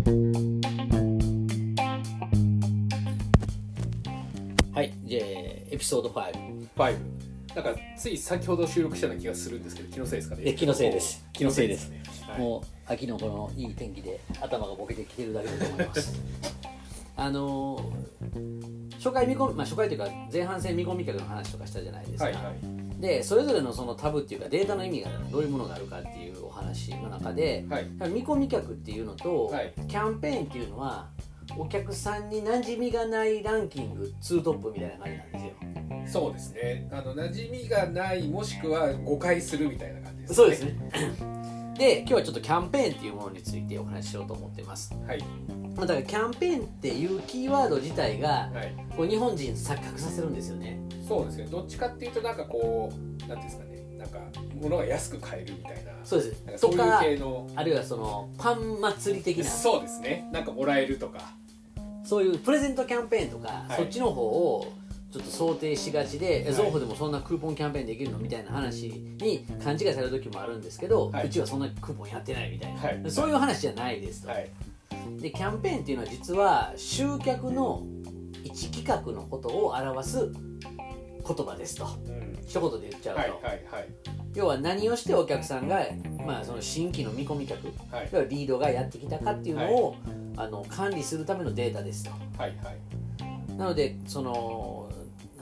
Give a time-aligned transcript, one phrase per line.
[0.00, 0.06] は
[4.82, 6.96] いじゃあエピソード5 5
[7.54, 10.42] なんかつい先ほど収録したような気がするんですけど気のせいですかね？
[10.46, 11.22] え気のせいです。
[11.34, 16.18] 気のせいですね、はい、もう秋のこのいい天気で頭がボケてきてるだけだと思います。
[17.16, 17.90] あのー
[18.96, 27.84] 初回見込み、まあ、初回というか前半戦見込み客の話とかしたじゃないですか、はいはいでそれぞれのそのタブっていうかデータの意味がどういうものがあるかっていうお話の中で、はい。
[28.10, 29.72] 見込み客っていうのと、はい。
[29.88, 31.08] キャンペーンっていうのは
[31.56, 35.38] お客さんに馴染みがないランキング2トップみたいな感じなんで
[36.08, 36.22] すよ。
[36.22, 36.88] そうですね。
[36.92, 40.34] あの馴染みがないもしくは誤解するみたいな感じですね。
[40.36, 41.39] そうですね
[41.80, 44.92] で今日はちょっとキャンペーンっていうものについてお話ししようと思ってます。
[45.06, 45.24] はい。
[45.74, 48.74] まあだからキャンペーンっていうキーワード自体がはい。
[48.94, 50.78] こう日本人錯覚させるんですよね。
[51.08, 51.46] そうですね。
[51.46, 53.96] どっちかっていうとなんかこうなんていうんですかね。
[53.96, 54.18] なんか
[54.60, 55.92] 物が安く買えるみたいな。
[56.04, 56.44] そうです。
[56.44, 57.48] なんかそういう系の。
[57.56, 59.44] あるいはそのパン祭り的な。
[59.44, 60.28] そうですね。
[60.34, 61.32] なんかもらえるとか。
[62.04, 63.76] そういうプレゼントキャンペーンとか、はい。
[63.78, 64.70] そっちの方を
[65.10, 66.54] ちょっと想定しがちで、えはい。
[66.54, 71.26] ゾーホでもそんなクーポンキャンペーンできるのみたいな話に勘違いされる時もあるんですけど、はい。
[71.26, 73.10] うちはそんなクーポンやってないみたいな、はい。
[73.10, 74.50] そういう話じゃないですと、はい。
[75.20, 77.84] でキャンペーンっていうのは実は集客の
[78.44, 81.86] 一企画のことを表す言葉ですと。
[82.06, 82.38] うん。
[82.46, 83.88] 一言で言っちゃうと、はいはいはい。
[84.34, 85.84] 要は何をしてお客さんが、
[86.24, 88.28] まあ、その新規の見込み客はい。
[88.28, 89.96] リードがやってきたかっていうのを、
[90.36, 92.10] あの管理するためのデータですと。
[92.38, 93.00] はいはい。
[93.60, 94.79] なのでその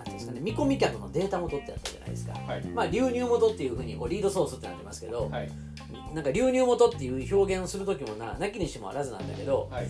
[0.08, 0.40] ていうんですかね。
[0.40, 2.64] 見込み客のデータ元ってあったじゃないですか、はい。
[2.66, 5.50] まあ、流入元っていうふうにこうリードソースってなってますけど、はい。
[6.14, 9.86] なんか流入元っていう表現をする時もななきにしもあらずなんだけどはい。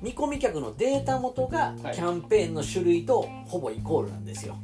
[0.00, 1.94] 見込み客のデータ元がはい。
[1.94, 4.56] キャンペーンの種類とほぼイコールなんですよ。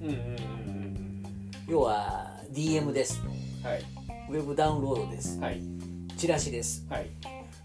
[0.00, 3.22] うんうんうんうん要は DM です。
[4.28, 5.38] ウェブダウンロードです。
[5.38, 5.62] はい。
[6.16, 6.84] チラシです。
[6.88, 7.10] はい。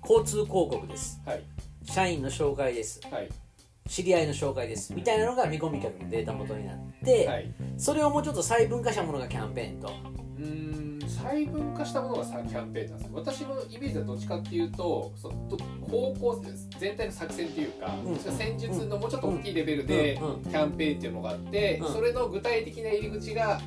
[0.03, 1.20] 交通広告です。
[1.26, 1.44] はい。
[1.84, 3.02] 社員の紹介です。
[3.09, 3.45] はい
[3.88, 4.94] 知り合いの紹介です。
[4.94, 7.53] みたいなのが見込み客のデータ元になって、はい。
[7.78, 9.91] それをもうちょっと細分化したものがキャンペーンと。
[10.38, 15.57] うーん細分化したものがさキャンペーンなんです私のイメージはどっちかっていうとそと
[15.90, 16.44] 方向
[16.78, 18.16] 全体の作戦っていうか、うん。
[18.18, 21.94] 戦術のもうちょっと大きいレベルでキャンペーンっていうのがあって、うん。
[21.94, 23.62] それの具体的な入り口が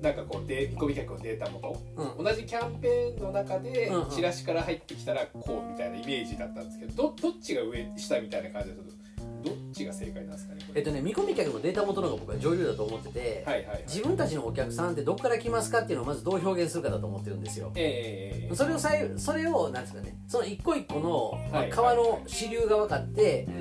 [0.00, 1.78] なんかこうで見込み客のデータ元。
[1.96, 2.24] うん。
[2.24, 9.03] 同じキャンペーンの中でチラシから入ってきたらこうみたいなイメージだったんですけどどどっちが上下みたいな感じだと
[9.44, 13.84] どっちが正解なんですかねえっとね見込み客のデータ元の方が僕は上流だと思ってて、はいはいはい。
[13.86, 17.72] 自分たちのお客さんってどこから来ますかっていうのをまずどう表現するかだと思ってるんですよ。
[17.74, 23.60] ええええそれをさいそれをなんですかねその一個一個の、まあはい川の支流が分かってうんうん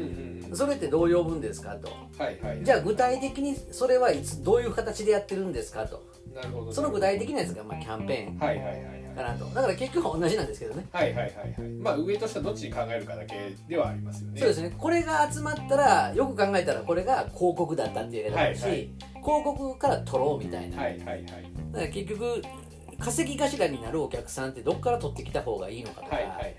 [0.50, 1.90] うんそれってどう呼ぶんですかと。
[2.18, 6.04] はいはいじゃあ具体的にそれはいつどういう形でやってるんですかと。
[6.34, 8.40] なるほどその具体的なやつがまあキャンペーン。
[8.40, 9.46] はいはいはいはいかなと。
[9.46, 10.86] だから結局は同じなんですけどね。
[10.92, 11.70] はいはいはいはい。
[11.82, 14.40] まあ上と下どっちに考えるかだけではありますよね。
[14.40, 14.74] そうですね。
[14.78, 18.90] これが集まったらよく考えたらこれが広告だったっていうやり方だし、はいはい。
[19.24, 21.26] 広告から取ろうみたいな、はいはいはい。
[21.72, 22.42] だから結局
[23.00, 26.56] 稼ぎ頭になるお客さんってどっから取ってきた方がいいのかとか、はいはい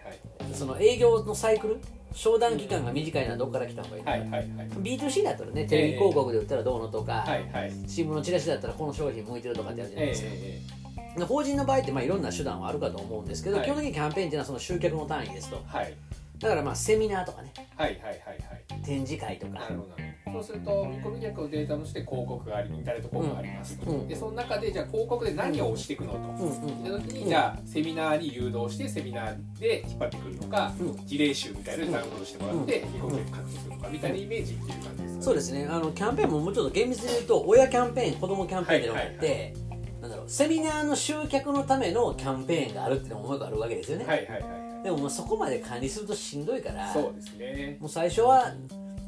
[0.53, 1.81] その営業のサイクル
[2.13, 4.69] 商談期間が短いのはどっから来た方がいいのか、はいはいはいはい。
[4.69, 7.73] B2C だったらねテレビ広告で売ったらどうのとか、はいはい。
[7.89, 13.67] 新聞のチラシだったらこの商品向いてるとかってあるじゃないえですか、えで法人の場合ってまあいろんな手段はあるかと思うんですけど、はい。
[13.67, 15.63] 基本的にキャンペーンっていうのはその集客の単位ですと。
[15.67, 15.95] はい。
[16.41, 17.53] だからまあセミナーとかね。
[17.77, 18.83] はいはいはいはい。
[18.85, 19.61] 展示会とか。
[19.61, 19.95] なるほど。
[20.35, 24.09] そうすると見込み客のデータとして広告がありインターネット広告がありますと、うん。
[24.09, 26.27] でその中でじゃあ広告で何を押していくのと、うん。
[26.27, 26.83] うん。
[26.83, 31.07] で時にうんじゃあセミナーに誘導してセミナーで引っ張ってくるのか、うん。
[31.07, 35.23] 事例集みたいなダウンロードしてもらって見込み客獲得するのかみたいなイメージっていう感じですかね。
[35.23, 35.69] そうですね。
[35.71, 39.33] あのキャンペーンももうちょっと厳密に言うと親キャンペーン子供キャンペーンってのがあって、は
[39.71, 39.74] い
[40.05, 47.79] なんだろうセミナーの集客のためのキャンペーンがあるっていうのももうあるわけですよね、はいはいはいはでももうそこまで管理するとしんどいからいそうですね。
[47.81, 48.53] もう最初は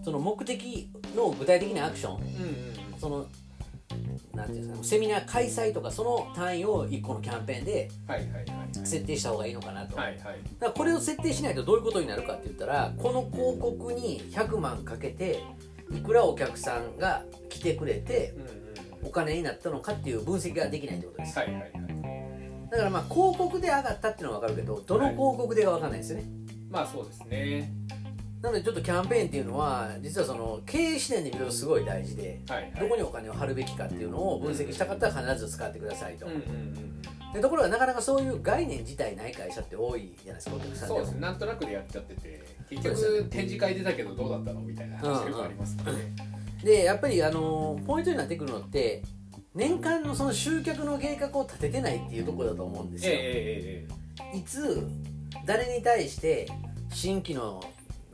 [0.03, 2.17] その目的の具体的なアクション。
[2.17, 2.99] うんうんうん。
[2.99, 3.27] その
[4.33, 10.19] なんていうんですかセミナー開催とかその単位を1個のキャンペーンではいはいはい設定した方がいいのかなと、はいはい。
[10.19, 15.43] だからこれを設定しないとどういうことになるかって言ったらこの広告に100万かけて
[15.95, 18.66] いくらお客さんが来てくれてうん
[19.03, 21.39] お金になったのかっていう分析ができないってことです。
[21.39, 21.73] はいはいはい。
[22.71, 26.25] だからまあ広告で上がったっていうのは分かるけどどの広告でが分かんないですよね、
[26.69, 27.73] まあそうですね。
[28.43, 32.73] なのでちょっとキャンペーンっていうのは実はその経営視点で見るとすごい大事ではいはい。
[32.81, 36.87] どこにお金を張るべきかっていうのを分析したかったら必ず使ってくださいと、うんうんうん
[37.37, 41.21] でところがなかなかそういう概念自体ない会社って多いじゃないですかお客さんそうですね。
[41.21, 46.15] なんとなくでやっちゃってて結局展示会出たけどどうだったのみたいな話結構ありますもんね
[46.63, 49.03] でやっぱりあのポイントになってくるのって
[49.55, 54.87] 年間のその集客の計画を立ててないっていうところだと思うんですよ、えええええいつ
[55.45, 56.49] 誰に対して
[56.91, 57.63] 新規の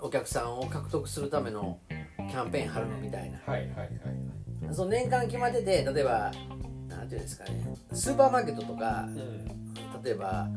[0.00, 1.79] お客さんを獲得するための
[2.19, 3.39] キャンペーン貼るのみたいな。
[3.47, 4.75] はいはいはい。
[4.75, 6.33] その年間決まってて例えば
[6.89, 10.03] なんていうんですかねスーパーマーケットとかうん。
[10.03, 10.49] 例えば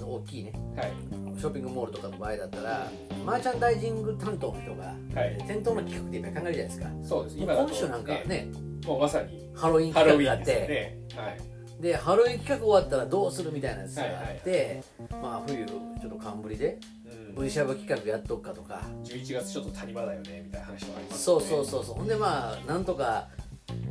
[0.00, 0.52] 大きいね。
[0.76, 0.92] はい
[1.40, 2.90] ショッピングモールとかの場合だったら
[3.24, 5.44] マーチャンダイジング担当の人がはい。
[5.46, 6.86] 店頭の企画っていっぱい考えるじゃないですか。
[7.02, 7.36] そうです。
[7.38, 8.48] もうだと今週なんかね
[8.86, 11.82] もうまさにハロウィン企画があってねはい。
[11.82, 14.06] でハロウィン企画終わったらどうするみたいなやつがあ
[14.38, 16.78] って、まあ冬ちょっと寒ぶりで
[17.36, 17.42] うん。
[17.42, 18.82] V シャブ企画やっとくかとか。
[19.04, 21.94] 11月ちょっと谷間だよねみたいな話もありますそうそうそうそう。
[21.94, 23.28] ほんでまあなんとか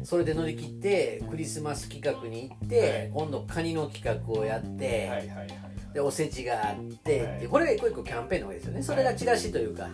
[0.04, 3.12] それで乗り切ってクリスマス企画に行って、はい。
[3.12, 5.60] 今度カニの企画をやって、はいはいはいはい
[5.94, 8.84] でおせちがあって、はいでこれが一個一個キャンペーンのわけですよね。
[8.84, 9.90] それがチラシというか,、か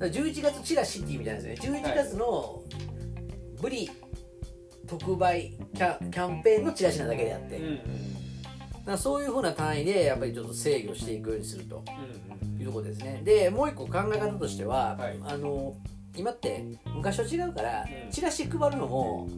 [0.00, 1.80] ら11月チラシって意味なんですよね。
[1.82, 2.62] 11月の
[3.60, 3.90] ブリ
[4.86, 7.60] 特売キャキャンペーンのチラシなだけであって、
[8.84, 13.22] だそういうふうな単位でやっぱりちょっと制御していくようにするとうんいうところですね。
[13.24, 15.76] でもう一個考え方としては、はいあの
[16.14, 16.62] 今って
[16.94, 19.28] 昔と違うから、うんチラシ配るのも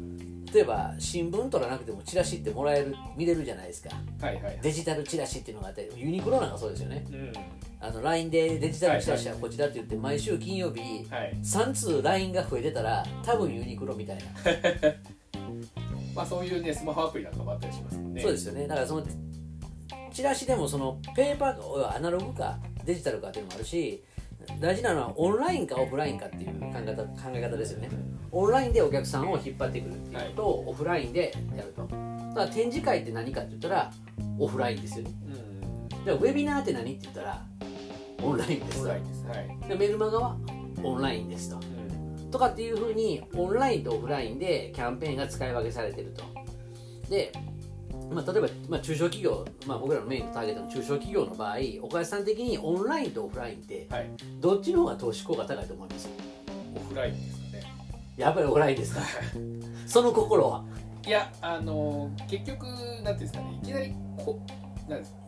[0.52, 3.91] 例えば新聞取らなくてもチラシってもらえる見れるじゃないですか。
[4.20, 7.05] はいはいデジタルチラシっていうのがあってユニクロなんかそうですよね。
[7.11, 7.32] うん。
[7.81, 10.81] あの LINE でデジタルチラシはこちらって言って毎週金曜日
[11.11, 11.37] はい。
[11.43, 14.25] 3通 LINE が増えてたら多分ユニクロみたいな、
[16.14, 18.23] まあそういうねスマホアプリなんかもあったりしますもんね。
[18.23, 18.67] そうですよね。
[18.67, 19.06] だからその
[20.12, 24.02] チラシでもそのペーパーかアナログかデジタルかっていうのもあるし
[24.61, 27.88] 大事なのはオンラインかオフラインかっていう考え方考え方ですよね。
[28.32, 31.82] オンラインでお客さんを引っ張ってくるっていうことをオフラインでやると。
[31.82, 31.94] だか
[32.35, 33.93] ら展示会って何かって言ったら
[34.38, 35.12] オフラインですよね。
[35.96, 36.05] うん。
[36.05, 37.43] でウェビナーって何って言ったら
[38.23, 39.26] オンラインですンラインです。
[39.26, 39.69] はい。
[39.69, 40.37] でメルマガは
[40.82, 41.56] オンラインですと。
[41.56, 42.31] うん。
[42.31, 46.25] とかっていうふうにオンラインとオフラインでキャンペーンが使い分けされてると。
[47.08, 47.32] で、
[48.14, 54.06] まあ、例えば、まあ、中小企業、まあ、僕らのメインのターゲットの中小企業の場合お母さん的にオンラインとオフラインってはい。
[54.40, 56.08] どっちの方が投資効果高いと思います？
[56.76, 57.62] オフラインですかね。
[58.16, 59.00] やっぱりオフラインですか？
[59.87, 60.64] その心は？
[61.06, 64.40] いやあの結局なんていうんですかねいきなりこ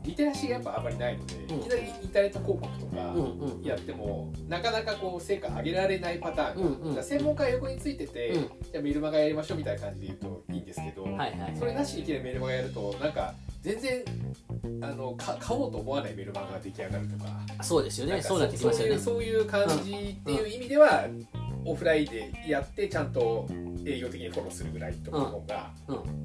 [0.03, 1.61] リテラシーがやっぱあまりないので、うん。
[1.61, 3.15] いきなりインターネット広告とか
[3.63, 8.43] やっても、なかなかこう成果上げられないパターンが、専門家が横についてて、うん。
[8.43, 14.05] じゃあメルマガやりましょうみたいな感じで言うといいんですけど、はいはいそれなしにいきなりメルマガやるとなんか全然
[14.83, 17.65] あのか買おうと思わないメルマガが出来上がるとか。
[17.65, 18.23] そうですよね。
[18.23, 18.99] そうなってきますよね。
[18.99, 21.07] そういうそういう感じっていう意味では、
[21.65, 23.49] オフラインでやってちゃんと
[23.85, 26.16] 営業的にフォローするぐらいとかの方がうん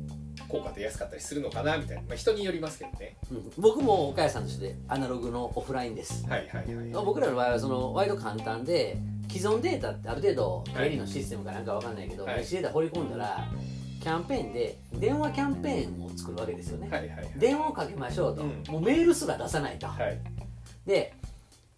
[0.52, 3.16] 効果出やすかったりするのかなみたいな、まあ、人によりますけどね。
[3.32, 3.52] うん。
[3.58, 6.28] 僕も岡谷さんとしてアナログのオフラインです。
[6.28, 8.98] はいはいはい僕らの場合はその割と簡単で
[9.30, 12.36] 既存データってある程度はい経理のシステムかなんかわかんないけど、はい。
[12.38, 13.48] データ掘り込んだら
[14.02, 17.32] キャンペーンで電話キャンペーンを作るわけですよね、はいはいはい。
[17.38, 18.64] 電話をかけましょうと、うん。
[18.68, 20.20] もうメールすら出さないと、はい。
[20.86, 21.14] で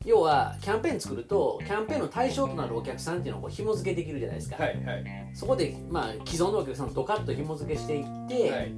[0.06, 5.04] 要はキャンペーン作るとキャンペーンの対象となるお客さんっていうのをこう紐付けできるじゃないですか、はいはい。
[5.34, 8.74] そこで、まあ、既存のお客さんをドカッと紐付けしていって、はい。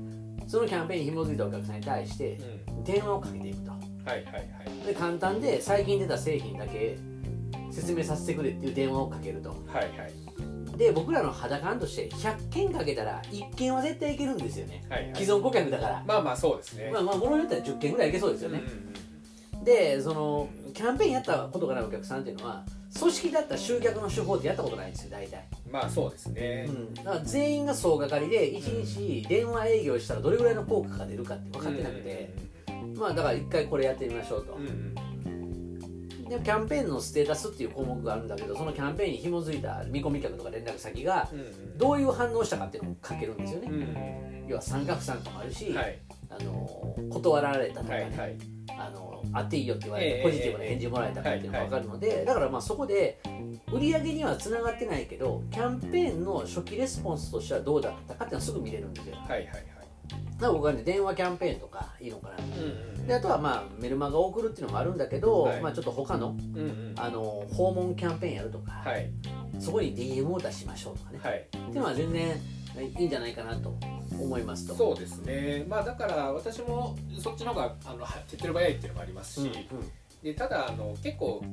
[0.47, 2.37] そのキャンペーンに紐付いたお客さんに対して
[2.67, 2.83] うん。
[2.83, 3.71] 電話をかけていくと。
[3.71, 4.39] はいはいは
[4.83, 4.85] い。
[4.85, 6.97] で簡単で最近出た製品だけ
[7.71, 9.49] 説明させてくれっていう電話をかけると。
[9.49, 9.57] はい
[9.97, 10.77] はい。
[10.77, 14.83] で僕らの肌感として100件かけたら1件は絶対いけるんですよね。
[14.89, 15.15] はいはい。
[15.15, 16.91] 既存顧客だから、まあまあそうですね。
[16.93, 18.59] まあまあ物によっては10件ぐらいいけそうですよね。
[18.59, 19.04] うん、うん
[19.65, 22.63] でそのキャンペーンやったことがないお客さんっていうのは
[22.97, 32.33] 組織だった集客の手法ってやったことないんですよ大体、うんまあそうですね、うん、だから全員が総掛かりで1日電話営業したらどれぐらいの効果が出るかって分かってなくて、
[32.95, 34.95] まあだから一回これやってみましょうと、うんうん
[36.25, 41.29] でキャンペーンのステータスっていう項目があるんだけどそのキャンペーンに紐づいた見込み客とか連絡先が
[41.77, 45.99] どういう反応したかっていうのを書けるんですよね、うんうん要は参加不参加もあるし、はい。
[46.29, 48.37] あの断られたとかね、はいはい。
[48.77, 53.19] あの会っていいよって言われてええポジティブな返事もらえたかっていうのが分かるので、だからまあそこで
[53.71, 59.15] 売り上げにはつながってないけどキャンペーンの初期レスポンスとしてはどうだったかっていうのはすぐ見れるんですよ。
[59.15, 59.65] はいはいはい。
[60.35, 62.35] だから僕はね電話キャンペーンとかいいのかな。
[62.37, 65.61] うんうんであとはまあメルマガを送るっていうのもあるんだけど、はい。
[65.61, 67.21] まあちょっと他のうんうんあの
[67.53, 69.09] 訪問キャンペーンやるとか、はい。
[69.59, 71.37] そこに DM を出しましょうとかね、はい。
[71.37, 72.35] っていうのは全然
[72.97, 73.77] いいんじゃないかなと
[74.23, 74.75] 思いますと。
[74.75, 75.65] そうですね。
[75.67, 79.91] まあだから私もそっちの方があの手っ取り早いっていうのもありますし、うんうん。
[80.23, 81.43] でただあの結構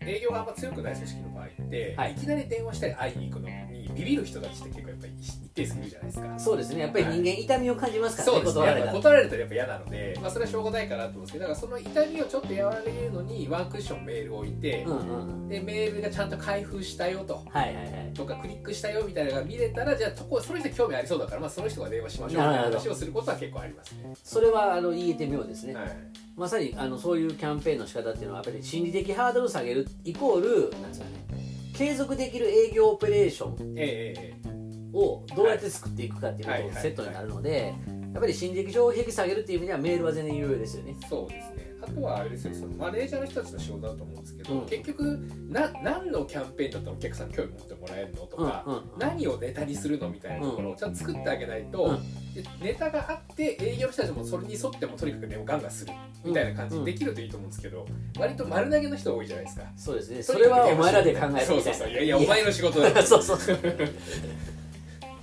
[0.00, 2.12] 営業があんま強くない組織の場合って、はい。
[2.12, 3.48] い、きなり電話したり会いに行くの。
[3.48, 3.54] に
[3.94, 6.38] ビビる人たちって結構やっぱり一定数いるじゃないですか。
[6.38, 6.80] そうですね。
[6.80, 8.92] やっぱり人間痛みを感じますからね、断られたら。
[8.92, 18.12] 断られるとやっぱ嫌なので、まあ、それはしょうがないかなと思うんですけどだからその痛みをちょっと和らげるのにワンクッションメールを置いて、うんうんでメールがちゃんと開封したよとはいはいはい。
[18.14, 24.14] とかクリックしたよみたいなのが見れたらじゃあとこその人興味ありそうだから、まあ、その人が電話しましょうみたいな話をすることは結構ありますね。
[24.22, 25.96] それはあの言えて妙ですね、はい。
[26.36, 31.49] まさにあのそういうキャンペーンの仕方っていうのはやっぱり心理的ハードルを下げるイコールなんですかね
[31.80, 37.74] 継続できる営業オペレーションをどうやって作っていくかっていうことセットになるので
[38.12, 40.94] やっぱり心理的障壁下げるっていう意味ではメールは全然有用ですよね。
[41.08, 44.66] そうですねあとはあれですよそのマネージャーの人たちの仕事だと思うんですけど、うん。
[44.66, 45.02] 結局
[45.48, 52.34] な何のキャンペーンだったらお客さん興味持ってもらえるのとか、うんうん何をネタにするのみたいなところをちゃんと作ってあげないと、うん。
[52.34, 55.92] でネタがあって営業の人たちもそれに沿ってもとにかくねガンガンする
[56.24, 57.86] みたいな感じうんでできるといいと思うんですけど
[58.18, 59.64] 割と丸投げの人多いじゃないですか。
[59.76, 60.22] そうですね。
[60.22, 61.46] それはお前らで考えるみたいな。
[61.46, 61.90] そうそうそう。
[61.90, 63.58] いやいやお前の仕事だ そうそうそう。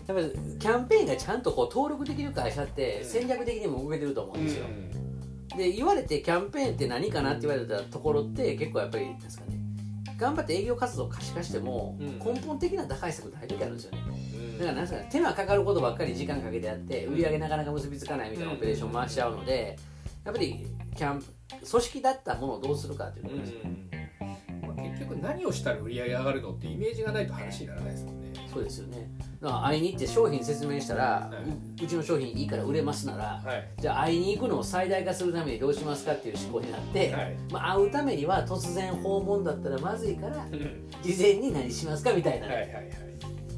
[0.08, 4.66] やっぱりキャンペーンがちゃんとこう登録できる会社って戦略的にも動けてると思うんですよ、
[5.58, 9.58] で言われてキャンペーンって何かなって言われたところって結構やっぱりですかね
[10.18, 12.20] 頑張って営業活動を可視化してもうん。
[12.20, 14.00] 根本的な打開策ない時あるんですよね。
[14.08, 14.58] うん。
[14.58, 19.78] だからなんですかね手間かかることばっかり時間かけてやって売り上げなかなか結びつかないみたいなオペレーションを回しちゃうので
[20.26, 23.60] やっぱりキャン組織だったものをどうするかっていうところですよ
[24.64, 28.27] まあ結局何をしたら売り上げ上がるのってイメージがないと話にならないですもんね。
[28.58, 29.08] そうですよね。
[29.40, 31.32] だから会いに行って商品説明したら、
[31.80, 33.70] ううちの商品いいから売れますならはい。
[33.80, 37.38] じゃあ会いに行くのを最大化するためにどうしますかっていう思考になって、はい。
[37.52, 40.90] まあ、会うためには突然訪問だったらまずいからうん。
[41.04, 42.92] 事前に何しますかみたいな、はいはいはい。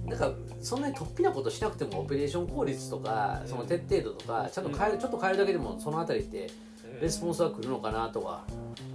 [0.09, 6.49] だからそんなに突飛なことしなくてもオペレーション効率とかその徹底度とかちゃんと変える、ちょっと変えるだけでもそのあたりって
[7.01, 8.43] レスポンスは来るのかなとは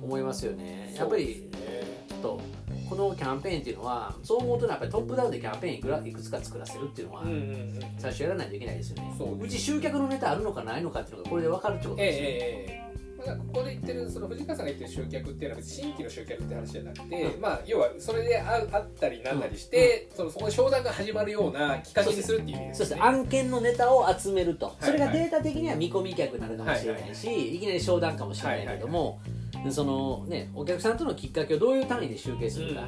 [0.03, 0.95] 思いますよね。
[0.99, 2.07] やっぱりそうですね。
[2.09, 2.41] ちょっと
[2.89, 7.81] このキャンペーンっていうのはそう思うとやっぱりトップダウンでキャンペーンいくらいくつか作らせるっていうのはうんうんうん。
[7.99, 12.85] 最初やらないといけないですよね、そううち集客のネタあるのかないのかっていうのがこれで分かるってことええですよね、ええええ
[13.27, 17.41] まあ、ここで言ってるその藤川さんが言ってる集客っていうのは新規の集客って話じゃなくて、うん。
[17.41, 22.97] まあ要はそれで会う会ったりなんなりして、そのそこで商談が始まるようなきっかけにするっていう意味ですそうです。
[22.97, 23.03] ね。
[23.03, 29.21] 案件のネタを集めると、いそれがデータ的には見込み客になるかもしれないし、いきなり商談かもしれないけども、
[29.71, 32.83] そのね、お客さんとのきっかけをどういう単位で集計するか、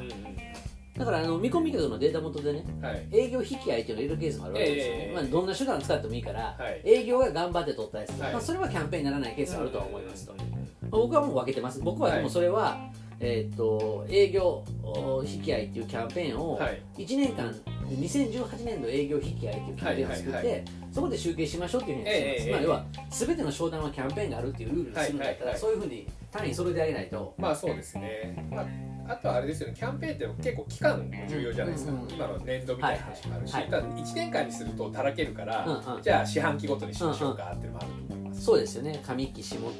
[0.97, 3.07] だからあの見込み客のデータ元でねはい。
[3.11, 5.13] 営業引き合いっていうのを入れるケースもあるわけですよね、ええ。
[5.13, 6.81] まあ、どんな手段使ってもいいから、はい。
[6.83, 8.33] 営業が頑張って取ったやつ、はい。
[8.33, 10.49] まあ、それはキャンペーンにならないケースはあるとは思いますと、うんまあ
[10.89, 11.81] 僕はもう分けてます。
[11.81, 12.77] 僕はでもそれは、
[13.19, 16.81] えーっと営業お引き合いっていうキャンペーンをはい。
[16.97, 17.53] 1年間
[17.89, 26.07] 2018年度営業引き合いっていうキャンペーンを作って、そこで集計しましょうっていうふうにしてます、ええまあ、要は全ての商談はキャンペーンがあるっていうルールにするんだったら、そういうふうに
[26.37, 27.33] 単位それであげないと。
[27.37, 29.75] まあそうですね、まあ、あとはあれですよね。
[29.77, 32.01] キャンペーンって結構期間も重要じゃないですか、うん。
[32.03, 32.11] うん。
[32.11, 33.71] 今の年度みたいな話もあるし、はいはい。
[33.71, 36.01] ただ1年間にするとたらけるから、うんうん。
[36.01, 38.99] じゃあ四半期ごとにしましょうかっていうのもあると思います、そうですよね。
[39.03, 39.71] 上期下期も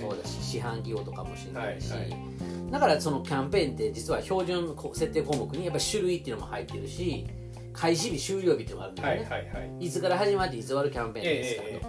[0.00, 2.00] そうだし、四半期後とかもしれないし、はい。
[2.00, 7.26] はいだからそのキャンペーンって実は標準設定項目にやっぱり種類っていうのも入ってるし
[7.72, 9.84] 開始日終了日っていうのがあるんですよはいね、はいはい。
[9.84, 11.88] い、つから始まっていつ終わるキャンペーンですか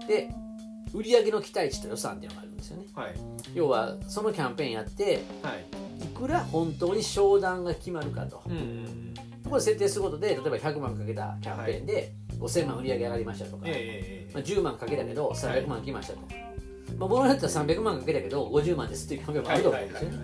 [0.00, 0.30] と、で
[0.94, 2.86] 売上の期待値と予算っていうのがあるんですよね。
[2.94, 3.14] はい。
[3.54, 5.64] 要はそのキャンペーンやってはい。
[6.04, 8.42] いくら本当に商談が決まるかと。
[8.46, 9.14] うんうん
[9.48, 16.20] これ設定することで例えば100万かけたキャンペーンで5000万売り上げ上がりましたとか、ええまあ、10万かけたけど300万来ましたと、
[16.98, 20.16] まあ、僕だったら300万かけたけど50万ですっていうキャンペーンもあると思うんですよね、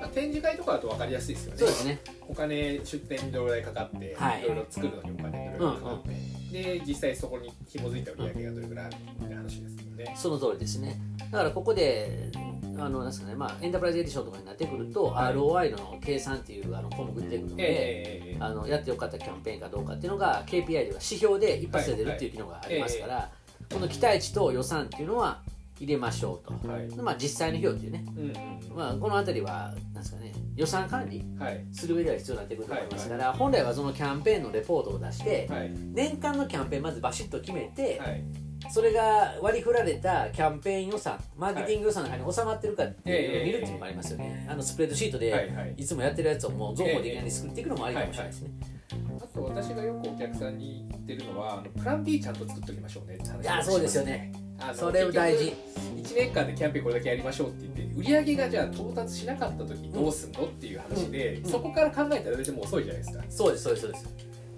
[0.00, 1.58] まあ、展示会とかだと分かりやすいですよね。
[1.58, 2.00] そうですね。
[2.28, 4.44] お金出店にどれぐらいかかって、はい。
[4.44, 6.08] い、ろいろ作るのにお金どれぐらいかかって、
[6.52, 11.00] で実際そこに紐づいた売り上げがどれぐらいあるみたいな話ですよね、その通りですね。
[11.30, 12.30] だからここで
[12.78, 15.34] あのなんですかねまあ、エンタープライズエディションとかになってくると、はい。
[15.34, 23.30] ROI の計算っていうあの項目出てくるので、ええあのやってよかったキャンペーンかどうかっていうのが KPI では指標で一発で出るっていう機能がありますから、
[23.70, 25.42] この期待値と予算っていうのは
[25.78, 26.88] 入れましょうと、はい。
[26.96, 31.64] まあ、実際の費用っていうね、うんうんまあ、この辺りはなんですかね予算管理はい。
[31.72, 33.08] する上では必要になってくると思います。
[33.08, 35.70] から、本来はそのキャンペーンのレポートを出して、はい。
[35.92, 38.22] 年間のキャンペーンまずバシッと決めて、はい。
[38.68, 45.74] それが割り振られたキャンペーン予算マーケティング予算の中に収まってるかっていうのを見るっていうのもありますよね、あのスプレッドシートではいはい。
[45.78, 48.50] いつもやってるやつをもう増法的に作っていくのもありかもしれないですね、
[49.18, 54.32] あと私がよくお客さんに言ってるのはあのプラン B ちゃんと作っておきましょうねって話をいやそうですよね。
[54.74, 55.54] それ大事
[56.10, 63.82] 1年間でキャンペーンこれだけやりましょうって言って売り上げがじゃあ到達しなかった時どうすんのっていう話で、うんそこから考えたら大体もう遅いじゃないですか、そうですそうです。
[63.82, 64.08] そうです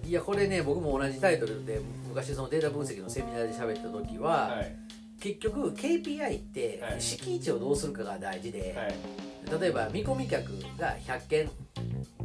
[0.05, 4.77] いやこれね僕も同じタイトルで昔そのデータ分析のセミナーで喋った時は、はい。
[5.21, 7.01] 結局 KPI ってはい。
[7.01, 9.61] 敷地をどうするかが大事で、はい。
[9.61, 11.51] 例えば見込み客が100件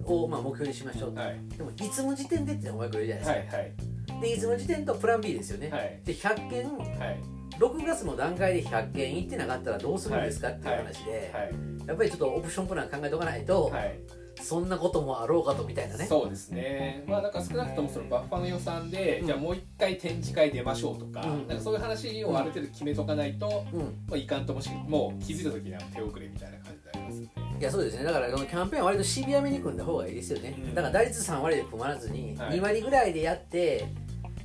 [0.05, 1.39] をまあ目標にしましょうと、はい。
[1.55, 4.21] でもいつの時点でってお前くれるじゃないですか、はいはい。
[4.21, 6.01] でいつの時点とプラン B ですよね、はい。
[6.03, 13.97] で100件はい6月の段階で100件いってなかったらどうするんですかっていう話で、はいやっぱりちょっとオプションプラン考えておかないと、はい
[14.41, 16.05] そんなこともあろうかとみたいなね。
[16.05, 17.03] そうですね。
[17.07, 27.59] まあだから少なくともそのバッファの予算で、うんじゃあもう一回展示会出ましょうとか,、うんなんかそういう話をある程度決めとかないと、うんまあ、いかんともしもう気づいた時には手遅れみたいな感じになりますね。
[27.59, 28.03] いやそうですね。
[28.03, 33.87] だからこのキャンペーンは割とシビアめに組んだ方がいいですよね、うんだから打率3割で組まずにはい2割ぐらいでやって、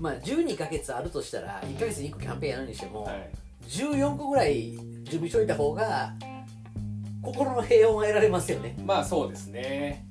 [0.02, 3.30] まあ12ヶ月あるとしたら1ヶ月に1個キャンペーンやるにしても、はい。
[3.68, 6.12] 14個ぐらい準備しといた方が
[7.23, 8.76] 心の平穏は得られますよね。
[8.85, 10.04] まあそうですね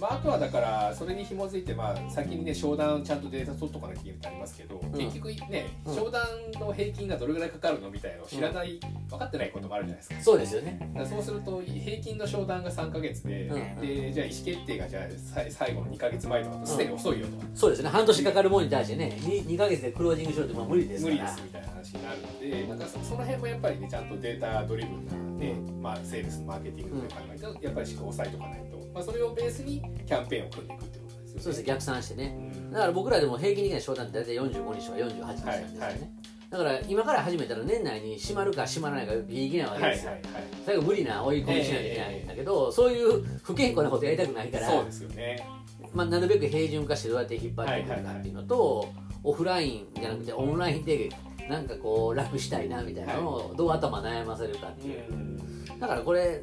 [0.00, 5.94] まあ、あとはだからそれに紐づいてまあ先にね商談ちゃんとデータ取っとかなきゃいけないってありますけど、結局ねうん。
[5.94, 6.22] 商談
[6.54, 10.22] の平均がどれぐらいかかるのみたいなのを知らない、分かってないこともあるじゃないですか。
[10.22, 10.92] そうですよね。
[11.08, 13.80] そうすると平均の商談が3か月で,、うん。
[13.80, 17.36] でじゃあ意思決定がじゃあさ最後の2か月前とかとすでに遅いよと。
[17.38, 17.88] か、そうですね。
[17.88, 21.16] 半年かかるものに対してね 2, 2ヶ月でクロージングしろってまあ無理ですから。
[21.16, 31.42] 無理ですみたいな話になるのでなんかそその辺もやっぱりねちゃんとデータドリブンな、ねまあ、セールスマーケティングとか考えて、やっぱりしっかり押さえとかないと、まあ、それをベースにキャンペーンを組んでいくってことですよね。
[31.42, 32.52] そうですね逆算してね。
[32.56, 32.70] うん。
[32.72, 36.22] だから僕らでも平均的な商談って大体45日とか48日なんですよね、はいはい
[36.52, 40.42] だから今から始めたら年内に閉まるか閉まらないかギリギリなわけですよ、はいはいはい。
[40.66, 45.46] 最後無理な追い込みしなきゃいけないんだけど、そういう不健康なことやりたくないからそうですよね。
[45.94, 48.92] まあ、なるべく平準化してどうやって引っ張っていくかっていうのと、
[49.24, 51.08] オフラインじゃなくてオンラインで
[51.48, 55.78] なんかこう楽したいなみたいなのをどう頭悩ませるかっていう、うん。
[55.78, 56.42] だからこれ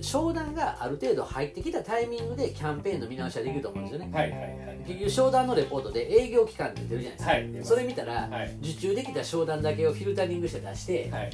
[0.00, 4.10] 商談がある程度入ってきたタイミングでキャンペーンの見直しはできると思うんですよね。
[4.12, 4.84] はいはいはい。
[4.86, 7.64] 結局商談のレポートで営業期間って出るじゃないですか、はい。
[7.64, 8.56] それ見たら、はい。
[8.62, 11.30] 受注できた商談だけをフィルタリングして出して、はい。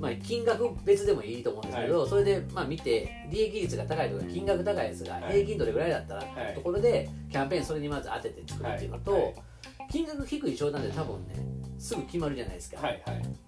[0.00, 5.32] まあ、金額別でもいいと思うんですけど、それでまあ見て利益率が高いとか金額高いやつがはい。
[5.34, 9.34] 平均どれぐらいだったらっところでキャンペーンそれにまず当てて作るっていうのと、はいはい
[9.92, 11.34] 金額低い商談で多分ね
[11.78, 13.02] すぐ決まるじゃないですか,、はい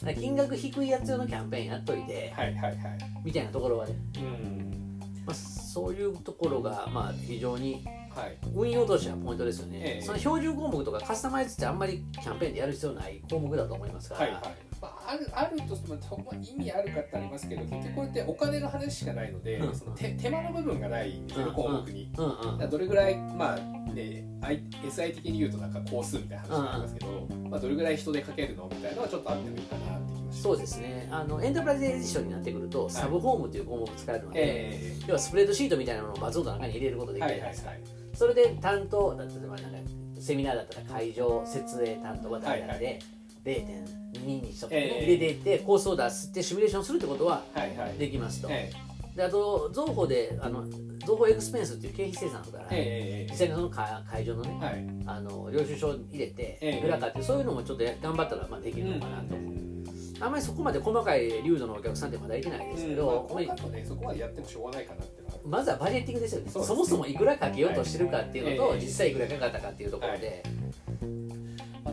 [0.04, 0.14] はい。
[0.16, 2.76] 金額低いやつ用のキャンペーンやっといて、はいはいはい。
[3.24, 5.00] みたいなところはね、うん。
[5.24, 7.84] まあ、そういうところがまあ非常に
[8.14, 8.36] はい。
[8.54, 10.02] 運用としてはポイントですよね、ええ。
[10.02, 14.42] その標準項目とかカスタマイズってあんまりキャンペーンでやる必要ない項目だと思いますから、はいはい。
[14.84, 19.74] まああるあるとしてもほんま意味あるかってありますけど結局これってお金の話しかないので、うん。
[19.74, 21.26] その手手間の部分がないん。
[21.26, 21.54] ですよね、うん。
[21.54, 22.10] 項目に。
[22.16, 22.70] うん。
[22.70, 23.56] どれぐらいまあ
[23.92, 30.14] ね I- SI 的に言うとなんか工数みたいな話になりますけど、まあ、どれぐらい人でかけるのみたいなのはちょっとあってもいいかなって。
[30.30, 31.08] そうですね。
[31.10, 38.16] あのエンタープライズエディションになってくると、サブホームという項目を使えるので、え要はスプレッドシートみたいなのをバズンと中に入れることえできるじゃないですか、はいはいはい。
[38.16, 42.98] それで担当例えばなんかセミナーだったら会場設営担当が誰々で、
[43.44, 47.98] 0.2日とかね、ええ入れていってコースを出すってシミュレーションするってことははいはい。
[47.98, 48.72] できますと、え
[49.14, 50.64] であと増補であの
[51.06, 52.52] 増補エクスペンスっていう経費生産ある。
[52.52, 54.86] から、ええ実際にその会会場のねえはい。
[55.06, 56.86] あの領収書入れてええ。
[56.86, 59.38] 裏かってそういうのもちょっとや頑張ったらまあできるのかなと、う。
[59.38, 59.84] ん
[60.20, 66.50] あんまりそこまで細かい流度のお客さんってまだいてないですけど、まあ、細かくねそこまでやってもしょうがないかなってまずはバジェッティングですよね。
[66.50, 70.48] そもそもいくらかけようとしてるかっていうのと、はい実際いくらかかったかっていうところで、あ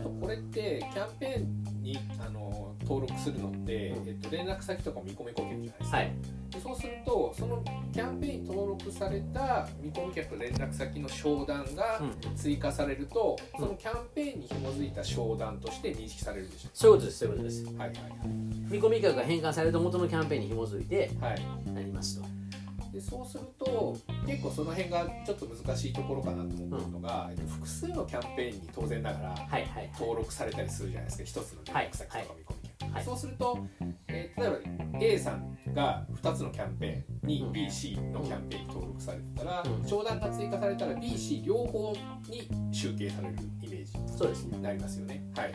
[0.02, 4.08] とこれってキャンペーンにあの登録するのって、うん。
[4.08, 6.12] えっと、連絡先とかも見込み顧客じゃないですか、はい。
[6.50, 12.36] でそうするとそのキャンペーンに登録された見込み客連絡先の商談がうん。
[12.36, 13.60] 追加されると、うん。
[13.60, 17.64] そのキャンペーンに紐づいた商談として認識されるでしそういうことですそういうことです。
[17.64, 17.98] ょはいはい。
[18.70, 21.72] 見込み額が変換されると元のキャンペーンに紐づいてはいはい。
[21.72, 22.31] なりますと
[22.92, 29.62] でそうすると結構その辺がちょっと難しいところかなと思うのが、えっと複数のキャンペーンに当然ながらはいはい。
[29.62, 33.04] はい登録されたりするじゃないですか一つの連絡先とか見込み客、はい。
[33.04, 33.58] そうすると、
[34.08, 34.58] えー例えば
[35.00, 37.52] A さんが2つのキャンペーンにうん。
[37.52, 39.88] BC のキャンペーンに登録されてたら、うん。
[39.88, 41.92] 商談が追加されたら BC 両方
[42.28, 44.56] に集計されるイメージそうですね。
[44.56, 45.22] になりますよね。
[45.36, 45.52] はいはい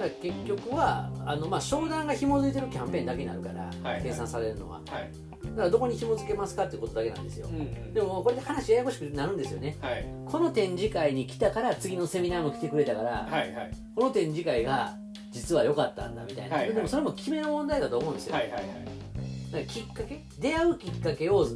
[0.00, 0.10] はい。
[0.22, 4.02] 結局はあの、まあ、商談が紐づいてるキャンペーンだけになるから、はい。
[4.02, 4.80] 計算されるのは。
[4.86, 5.10] はい
[5.50, 7.94] だからどこに紐づけますかってことだけなんですよ、うんうん。
[7.94, 9.76] でもこれで話ややこしくなるんですよね。
[9.80, 10.06] はい。
[10.26, 13.70] この展示会に来たから次のセミナーも来てくれたから、はいはい。
[13.94, 14.94] この展示会が
[15.32, 16.74] 実は良かったんだみたいな、はいはい。
[16.74, 18.62] でもそれも決めの問題だと思うんですよ、はいはいはい。
[18.64, 21.46] だからきっかけ出会うきっかけを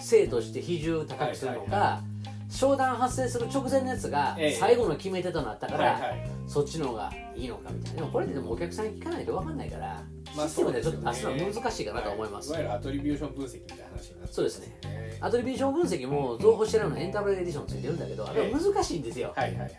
[0.00, 2.02] 生として比重高くするのか、はいは
[2.48, 4.52] 商談発生する直前のやつがええ。
[4.52, 6.28] 最後の決め手となったから、はいはい。
[6.46, 8.00] そっちの方がいいのかみたいな。
[8.00, 10.02] でもこれってでもお客さんに聞かないと分かんないから、
[10.36, 11.56] まあシステムでちょっと出すのそうですよね。
[11.56, 14.66] は難しいかなと思います、はい、いわゆるアトリビューション分析みたいな話になってそうですね。
[14.82, 19.72] ねアトリビューション分析も情報してるのエンタープラエディションついてるんだけどあれは難しいんですよ、はいはいはい。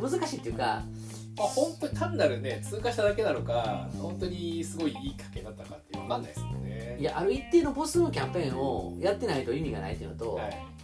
[0.00, 0.82] 難しいっていうか
[1.36, 6.96] まあ、本当に単なるね通過しただけなのか本当にすごいいい賭けだったかって分かんないですもんね。
[7.00, 10.74] いやある一定のボスのキャンペーンをやってないと意味がないっていうのと、はい。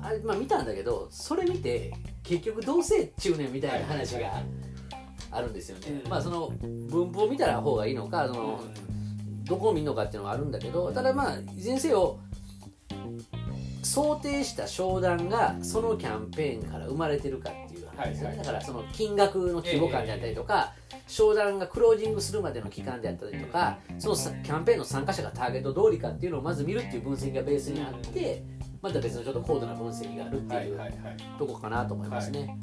[0.00, 1.92] あれまあ見たんだけどそれ見て
[2.24, 4.42] 結局どうせっちゅうねんみたいな話はいが
[5.32, 6.10] あるんですよね、うん。
[6.10, 8.60] まあその分布を見たら方がいいのかその
[9.44, 12.18] どこを見るのかっていうのがあるんだけどただまあいずれにせよ
[13.82, 18.46] 想定した商談がそのキャンペーンから生まれてるかっていう話ですよね、はいはい。
[18.46, 20.72] だからその金額の規模感であったりとか、
[21.06, 28.42] 商談がクロージングするまでの期間であったりとかそのさキャンペーンの参加者がターゲット通りかっていうのをまず見るっていう分析がベースにあって
[28.80, 32.58] また別のちょっと高度な分析があるってはいいうはいはいとこかなと思いますね。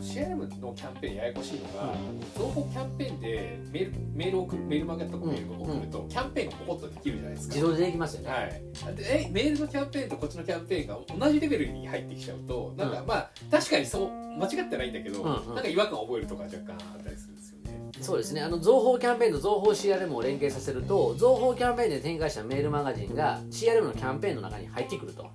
[0.00, 1.94] CRM のキャンペーンややこしいのが、
[2.36, 7.54] 情報キャンペーンでメールメールを送るメールマガとかメールを送ると、キャンペーンがポコッとできるじゃないですか。
[7.54, 8.30] 自動でできますよね。
[8.30, 17.90] はい、でえメールのキャンペーンとこっちのキャンペーンが同じレベルに入ってきちゃうとなんか、うんまあ確かにそう間違ってないんだけど、うなんか違和感を覚えるとか若干あったりするんですよね。
[18.00, 18.40] そうですね。
[18.40, 25.30] あの情報キャンペーンと情報 CRM を連携させると情報キャンペーンで展開したメールマガジンが CRM のキャンペーンの中に入ってくると。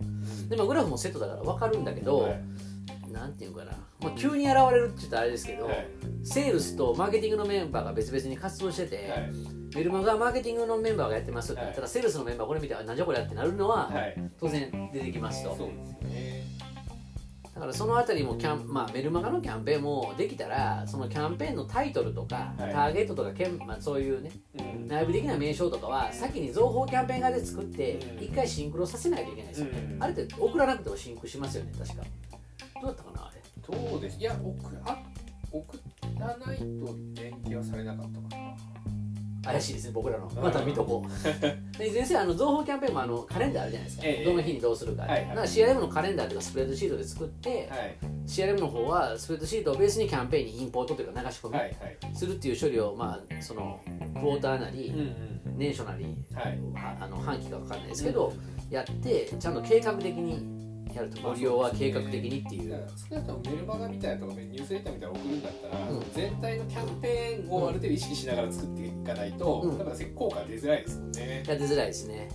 [0.49, 2.41] で、まあ、グラフもセットだから分かるんだけど、はい
[3.15, 5.87] なんていうかな、まあ、急に現れるって言ったらあれですけど、はい。
[6.23, 9.31] セールスとマーケティングのメンバーが別々に活動してて、はい。
[9.75, 11.91] メルマガはマーケティングのメンバーがやってますって言ったら、はい。
[11.91, 14.31] セールスのメンバーこれ見てあなんじゃこりゃってなるのは、はい。
[14.39, 15.55] 当然出てきますと。
[15.55, 16.45] そうですよね。
[17.53, 22.73] だからそのあたりもキャン、まあ、メルマガのキャンペーンもできたらそのキャンペーンのタイトルとか、はい。
[22.73, 24.87] ターゲットとかけん、まあ、そういうねうん。
[24.89, 28.23] 内部的な名称とかは先に情報キャンペーン側で作ってうん。
[28.25, 30.03] 一回シンクロさせないといけないですよ、うん。
[30.03, 32.03] あれって送らなくてもシンクしますよね確か。
[32.81, 33.04] どうだった？
[33.67, 34.19] どうです。
[34.19, 35.03] いや送あ
[35.51, 35.79] 送
[36.19, 36.65] らないと
[37.21, 38.55] 連携はされなかったかな。
[39.45, 40.29] 怪しいですね僕らの。
[40.41, 41.09] また見とこう。
[41.77, 44.25] で先生あの情報キャンペーンもあのカレンダーあるじゃないですか、ええ。
[44.25, 45.21] どの日にどうするか、はいはい。
[45.29, 47.95] だから CRM のカレンダーとかスプレッドシートで作って、はい。
[48.25, 52.15] CRM の方はスプレッドシートをベースにキャンペーンにインポートというか流し込み。
[52.15, 56.59] するっていう処理を、まあ、そのクォーターなり、うんうん年初なり、はい。
[56.73, 58.33] はあの半期か分かんないですけど、
[58.69, 60.54] やってちゃんと計画的に
[60.95, 62.71] やるとご利用は計画的にっていう。
[62.71, 66.03] だから少なくともメルマガみたいなとかニュースレターみたいなの送るんだったら、うん。
[66.13, 69.77] 全体のキャンペーンをある程度意識しながら作っていかないと、うん。
[69.77, 71.43] だから効果出づらいですもんね。
[71.47, 72.29] や出づらいですね、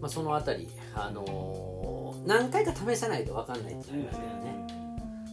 [0.00, 1.94] まあ、そのあたり、あのー
[2.26, 4.66] 何回か試さないと分かんないっていうのがあるけどね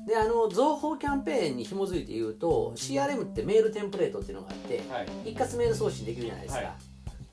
[0.08, 5.32] であの情報キャンペーンに紐づいて言うと CRM ってメールテンプレートっていうのがあってはい。
[5.32, 6.76] 一括メール送信できるじゃないですか、は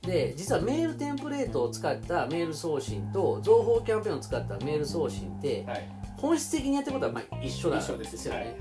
[0.08, 5.98] で実はメールテンプレートを使ったメール送信と情報キャンペーンを使ったメール送信ってはい。
[6.18, 8.56] 本質的にやってることはまあ一緒なんでですすよね、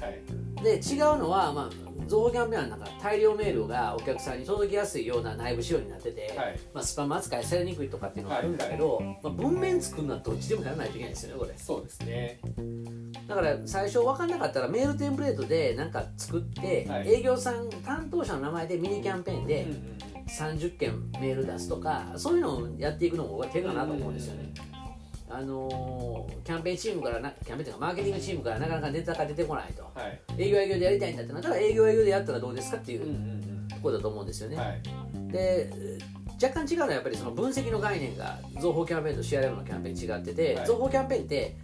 [0.62, 6.60] で違うのは、まあ、情報キャンペーンはなんか大量メールがお客さんに届きやすいような内部仕様になってて、はい。
[6.72, 11.54] まあ、スパム扱いされにくいとかっていうのがあるんだけど、まあ、文面作るのはどっちでもやらないといけないんですよねこれ。
[11.58, 12.40] そうですね。
[13.28, 17.12] だから最初分かんなかったらメールテンプレートでなんか作って、はい。
[17.12, 19.66] 営業さん担当者の名前でミニキャンペーンで
[20.28, 24.54] 30件メール出すとかそういうのをやっていくのも手かなと思うんですよね、
[25.30, 29.84] あのーキャンペーンチームからなキャンペーンというかマーケティングチームからなかなかネタが出てこないと。
[29.84, 30.20] はい。
[30.38, 33.02] 営業営業でやりたいんだってなったら営業営業でやったらどうですかっていう
[33.70, 34.82] ところだと思うんですよね。
[35.32, 35.70] で
[36.42, 40.68] 若干違うのはやっぱりその分析の概念が情報キャンペーンと CRM のキャンペーン違ってて、はい。
[40.68, 41.58] 情報キャンペーンって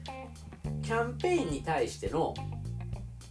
[0.82, 2.34] キャンペーンに対しての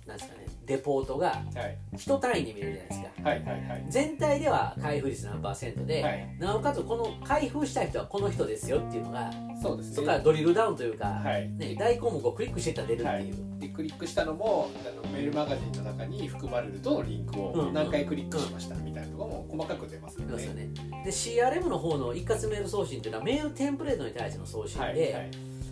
[0.07, 1.79] なんですかねレポートがはい。
[1.97, 3.29] 人単位で見れるじゃないですか。
[3.29, 3.87] はいはいはい。
[3.89, 6.37] 全体では開封率何パーセントで、はい。
[6.39, 9.95] なおかつこの開封した人はこの人ですよっていうのがそうですね。
[9.97, 11.51] そこからドリルダウンというか、はい。
[11.51, 20.65] ね、大項目をクリックしていったら出るってはいいう、、でクリックしたのもあのメールマガジンの中に含まれるとリンクを何回クリックしましたみたいなところも細かく出ますよ出ますよね。
[20.65, 25.31] ねで CRM の方の一括メール送信っていうのはメールテンプレートに対しての送信で、はいはい。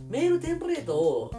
[0.09, 1.31] メールテンプレートを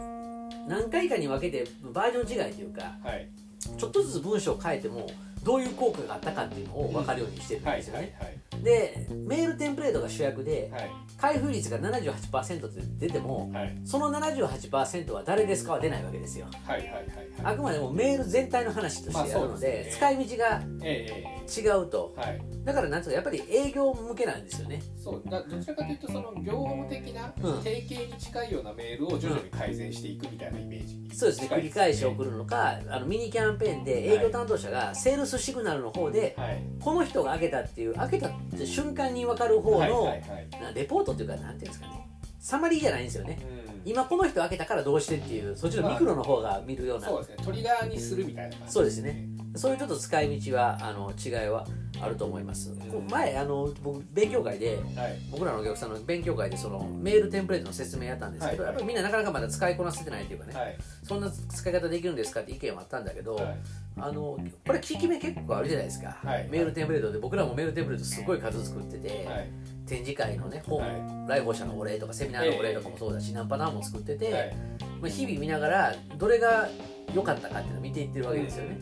[0.68, 3.28] 何回かに分けてバージョン違いというかはい
[3.76, 5.06] ちょっとずつ文章を変えても
[5.42, 10.90] どういう効果があったかっていうのを分かるようにしてるんはいですよね、はいでメールテンプレートが主役ではい。
[11.18, 13.76] 開封率が78%って出てもはい。
[13.84, 16.46] その78%は誰ですかは出ないわけですよ。
[16.64, 17.04] はいはいはい
[17.42, 17.56] あはい。
[17.56, 19.96] くまでもメール全体の話としてやるので,、ですね。
[19.96, 22.14] 使い道がええ違うと。
[22.18, 22.42] ええはい。
[22.64, 24.82] だからなんつうかやっぱり営業向けなんですよね。
[24.96, 27.62] そうだどちらかというとその業務的なうん。
[27.62, 31.48] 定型に近いようなメールを徐々に改善していくみたいなイメージにそうですね。
[31.48, 36.62] 繰り返し送るのかあのミニキャンペーンで営業担当者がセールスシグナルの方ではい。
[36.80, 40.48] この人が開けたっていう開けたって瞬間に分かる方のはいはいはい。
[40.60, 42.08] なレポートっていうかなんていうんですかね。
[42.38, 43.38] サマリーじゃないんですよね。
[43.40, 43.72] うん。
[43.84, 47.08] 今この人開けたからどうしてっていうそっちのミクロの方が見るような。
[47.08, 47.44] そうですね。
[47.44, 51.66] トリガーにするみたいな感じそうですねそういうちょっと使い道はあの違いは
[52.00, 55.18] あると思います、こう前あの僕勉強会ではい。
[55.30, 58.72] 僕らのお客さんの勉強会でそのメールテンプレートの説明やったんですけど、はい。
[58.72, 60.76] やっぱりみんななかなかまだ使いこなせてないというかね、はい。
[61.02, 63.56] そんな使い方できるんですかって意見はあったんだけど、はい。
[63.98, 66.48] あのこれ効き目結構あるじゃないですか、はい。
[66.50, 67.18] メールテンプレートで。
[67.18, 69.50] 僕らもメールテンプレートすごい数作ってて、はい。
[69.86, 74.56] 展示会のね本、は来訪者のお礼とかセミナーのお礼とかもそうだし、何パターンも作ってて、はい。
[75.02, 76.68] まあ、日々見ながらどれが
[77.14, 78.78] 良かったかっていうのを見ていってるわけですよね、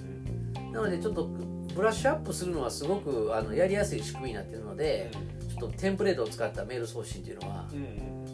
[0.72, 5.10] なのでちょっとブブラッシュアップするのはすごくあのやりやすい仕組みになってるので、
[5.48, 7.80] ちょっとテンプレートを使ったメール送信っていうのはうんう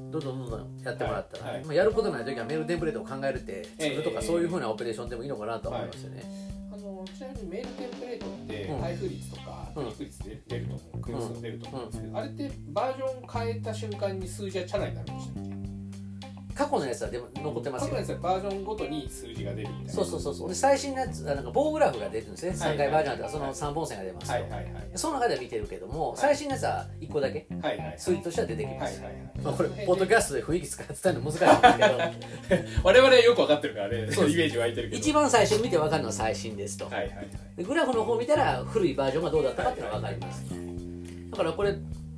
[0.07, 0.11] ん。
[0.11, 1.65] どんどんどんどんやってもらったら、はいはい。
[1.67, 6.23] まあ、やることない時はメールテンプレートを考えるって作るとか、ええそういうふうなオペレーションでもいいのかなと思いますよね、
[6.73, 8.81] あのちなみにメールテンプレートってうん。
[8.81, 9.85] 配布率とかうん。
[9.85, 15.56] クリック率で出ると思う、クリック数が出ると思うんですけど、あれってバージョン変えた瞬間に数字はチャラになるんでしたっけ
[16.57, 17.89] 過去のやつはでも残ってますよ。
[17.89, 19.93] 過去のやつはバージョンごとに数字が出るみたいな。
[19.93, 20.35] そうそうそう。
[20.35, 22.51] そうで最新のやつあなんか棒グラフが出るんですね。
[22.51, 23.55] はい3回バージョンだったらはい。
[23.55, 24.73] その3本線が出ますと、はいはいはい。
[24.95, 26.21] その中では見てるけども、い。
[26.21, 27.47] 最新のやつは1個だけ。
[27.61, 29.41] はいはい数字としては出てきます、はいはいはい。
[29.43, 32.71] まあ、これポッドキャストで雰囲気使って伝えるの難しいんですけど。
[32.85, 33.97] 我々はよく分かってるからね。
[33.97, 34.99] イメージ湧いてるけど。
[34.99, 37.29] 一番最初に見て分かるのは最新ですと、はいはいはい。
[37.57, 40.45] でグラフの方見たら古いバージョンがどうだったかっていうのが分かります、
[41.31, 41.75] だからこれ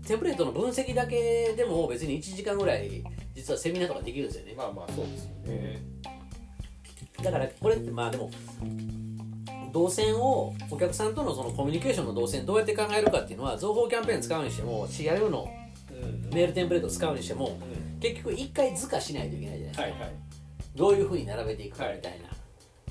[0.06, 3.04] テンプレートの分析だけでも別に1時間ぐらい
[3.38, 4.54] 実はセミナーとかできるんですよね。
[4.56, 5.80] まあまあそうですよね。
[7.22, 8.30] だからこれってまあでも
[9.72, 15.48] 動線をお客さんとのそのコミュニケーションの動線どうやって考えるかっていうのは情報キャンペーン使うにしても CRM の
[15.90, 16.30] うん。
[16.34, 18.00] メールテンプレート使うにしてもうん。
[18.00, 20.00] 結局一回図化しないといけないじゃないですか、はいはい。
[20.74, 22.28] どういうふうに並べていくかみたいな、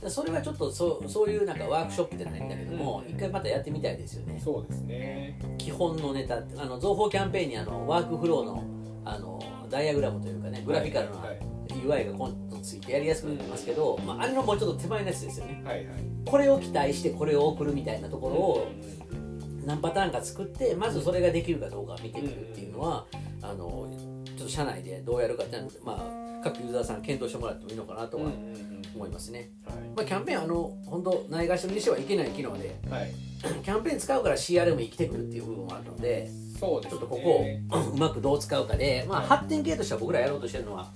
[0.02, 3.12] でそれはちょっとそうそういうなんかワークショップじゃないんだけどもうん。
[3.12, 4.42] 一回またやってみたいですよね。
[4.44, 5.40] そうですね。
[5.58, 8.64] 基本のネタあの情報キャンペーンにあのワークフローの
[9.06, 11.39] あのダイアグラムというかねグラフィカルなはい。
[11.67, 15.62] UI が今度ついてやりやすくなってますけど、まあ、あれのもうちょっと手前のやつですよね。
[15.63, 15.97] はいはい。
[16.25, 18.67] これを期待してこれを送るみたいなところを
[19.65, 23.06] 何パターンか作ってまずそれができるかどうか見てみるっていうのは
[23.41, 23.88] あの
[24.25, 28.32] ちょっと社内でどうやるかっていうのは、まあ、各ユーザーさん検討してもらってもいいのかなとは
[28.95, 29.49] 思いますね、
[29.95, 33.01] まあ、キャンペーンあの本当ないがしろにしてはいけない機能ではい。
[33.01, 36.27] はいキャンペーン使うから CRM 生きてくるっていう部分もあるので
[36.60, 37.00] そうですね。
[37.00, 40.91] ちょっとここをうまくどう使うかで、まあ、発展系としては僕らやろうとしてるのは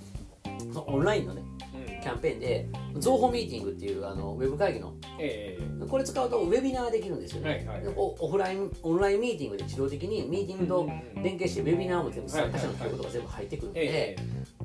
[0.88, 1.42] オンラインのね
[1.74, 2.02] うん。
[2.02, 4.94] キャンペーンで情報ミーティングっていうあのウェブ会議の。
[5.20, 7.86] ええこれ使うとウェビナーできるんですよね、はいはい。
[7.86, 14.16] はいオオフラインオンラインミーティングで自動的にミーティングと連携してウェビナーも全部参加者の記録とか全部入ってくるんで、え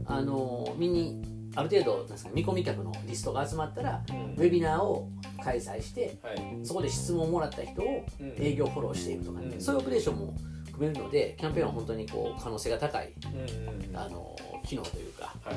[0.04, 1.22] あのミニ
[1.56, 5.08] ある程度なんですか見込み客のリストが集まったらえウェビナーを
[5.42, 6.60] 開催してはい。
[6.62, 8.34] そこで質問をもらった人をうん。
[8.38, 9.60] 営業フォローしていくとかね、うん。
[9.60, 10.34] そういうオペレーションも
[10.76, 15.56] 組めるのでキャンペーンは本当にこう可能性が高いうんうんあの機能というかはい。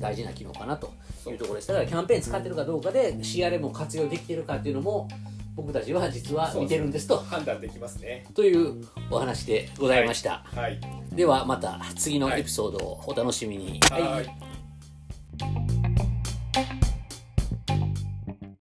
[0.00, 5.08] 大事な機能かなとそいううところですだからキャンペーン使ってるかどうかで CRM を活用できてるかっていうのも
[5.54, 7.18] 僕たちは実は見てるんですと。
[7.18, 8.26] 判断できますね。
[8.34, 10.80] というお話でございました、はい。
[11.12, 15.83] ではまた次のエピソードをお楽しみに、はい